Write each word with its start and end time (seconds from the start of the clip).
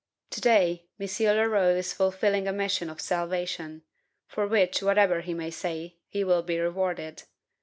To 0.31 0.41
day, 0.41 0.87
M. 0.99 1.07
Leroux 1.19 1.77
is 1.77 1.93
fulfilling 1.93 2.47
a 2.47 2.51
mission 2.51 2.89
of 2.89 2.99
salvation, 2.99 3.83
for 4.25 4.47
which, 4.47 4.81
whatever 4.81 5.21
he 5.21 5.35
may 5.35 5.51
say, 5.51 5.97
he 6.07 6.23
will 6.23 6.41
be 6.41 6.57
rewarded. 6.59 7.21